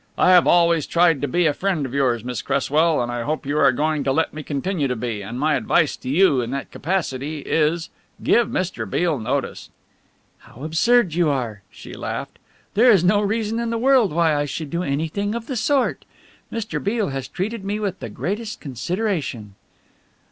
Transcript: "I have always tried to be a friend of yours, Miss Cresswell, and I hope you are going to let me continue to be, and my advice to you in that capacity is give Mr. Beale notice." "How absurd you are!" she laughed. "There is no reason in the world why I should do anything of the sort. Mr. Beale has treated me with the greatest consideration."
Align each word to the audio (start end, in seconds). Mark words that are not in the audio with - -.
"I 0.17 0.31
have 0.31 0.47
always 0.47 0.87
tried 0.87 1.21
to 1.21 1.27
be 1.27 1.45
a 1.45 1.53
friend 1.53 1.85
of 1.85 1.93
yours, 1.93 2.23
Miss 2.23 2.41
Cresswell, 2.41 2.99
and 3.03 3.11
I 3.11 3.21
hope 3.21 3.45
you 3.45 3.59
are 3.59 3.71
going 3.71 4.03
to 4.05 4.11
let 4.11 4.33
me 4.33 4.41
continue 4.41 4.87
to 4.87 4.95
be, 4.95 5.21
and 5.21 5.39
my 5.39 5.53
advice 5.53 5.95
to 5.97 6.09
you 6.09 6.41
in 6.41 6.49
that 6.49 6.71
capacity 6.71 7.41
is 7.41 7.91
give 8.23 8.47
Mr. 8.47 8.89
Beale 8.89 9.19
notice." 9.19 9.69
"How 10.39 10.63
absurd 10.63 11.13
you 11.13 11.29
are!" 11.29 11.61
she 11.69 11.93
laughed. 11.93 12.39
"There 12.73 12.89
is 12.89 13.03
no 13.03 13.21
reason 13.21 13.59
in 13.59 13.69
the 13.69 13.77
world 13.77 14.11
why 14.11 14.35
I 14.35 14.45
should 14.45 14.71
do 14.71 14.81
anything 14.81 15.35
of 15.35 15.45
the 15.45 15.55
sort. 15.55 16.03
Mr. 16.51 16.83
Beale 16.83 17.09
has 17.09 17.27
treated 17.27 17.63
me 17.63 17.79
with 17.79 17.99
the 17.99 18.09
greatest 18.09 18.59
consideration." 18.59 19.53